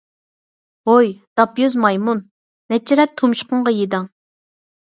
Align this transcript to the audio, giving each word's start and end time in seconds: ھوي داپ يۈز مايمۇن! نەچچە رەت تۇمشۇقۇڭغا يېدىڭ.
ھوي 0.89 1.11
داپ 1.39 1.61
يۈز 1.63 1.77
مايمۇن! 1.83 2.23
نەچچە 2.75 2.99
رەت 3.01 3.15
تۇمشۇقۇڭغا 3.23 3.75
يېدىڭ. 3.77 4.13